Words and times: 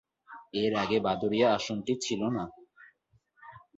এর 0.53 0.73
আগে 0.75 0.97
বাদুড়িয়া 0.99 1.47
আসনটি 1.57 1.93
ছিল 2.01 2.21
না। 2.29 2.43